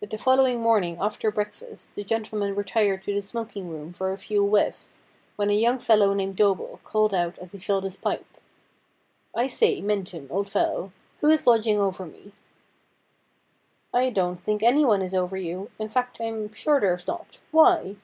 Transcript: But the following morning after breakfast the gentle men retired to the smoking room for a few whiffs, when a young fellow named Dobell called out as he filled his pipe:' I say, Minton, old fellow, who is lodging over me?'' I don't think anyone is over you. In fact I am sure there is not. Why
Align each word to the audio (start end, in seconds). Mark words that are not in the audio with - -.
But 0.00 0.10
the 0.10 0.18
following 0.18 0.60
morning 0.60 0.96
after 1.00 1.30
breakfast 1.30 1.94
the 1.94 2.02
gentle 2.02 2.36
men 2.36 2.56
retired 2.56 3.04
to 3.04 3.14
the 3.14 3.22
smoking 3.22 3.70
room 3.70 3.92
for 3.92 4.12
a 4.12 4.18
few 4.18 4.44
whiffs, 4.44 4.98
when 5.36 5.50
a 5.50 5.56
young 5.56 5.78
fellow 5.78 6.12
named 6.14 6.34
Dobell 6.34 6.80
called 6.82 7.14
out 7.14 7.38
as 7.38 7.52
he 7.52 7.60
filled 7.60 7.84
his 7.84 7.94
pipe:' 7.94 8.26
I 9.42 9.46
say, 9.46 9.80
Minton, 9.80 10.26
old 10.32 10.48
fellow, 10.50 10.90
who 11.20 11.30
is 11.30 11.46
lodging 11.46 11.78
over 11.78 12.04
me?'' 12.06 12.32
I 13.94 14.10
don't 14.10 14.42
think 14.42 14.64
anyone 14.64 15.00
is 15.00 15.14
over 15.14 15.36
you. 15.36 15.70
In 15.78 15.86
fact 15.86 16.20
I 16.20 16.24
am 16.24 16.52
sure 16.52 16.80
there 16.80 16.94
is 16.94 17.06
not. 17.06 17.38
Why 17.52 17.94